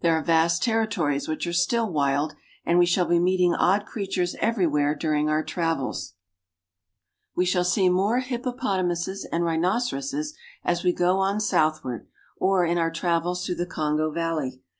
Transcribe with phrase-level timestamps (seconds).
[0.00, 2.34] There are vast territories which are still wild,
[2.64, 6.14] and we shall be meeting odd creatures everywhere during our travels.
[7.36, 12.90] We shall see more hippopotamuses and rhinoceroses as we go on southward or in our
[12.90, 14.60] travels through the Kongo valley.